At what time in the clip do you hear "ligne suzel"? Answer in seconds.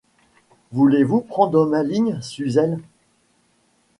1.83-2.79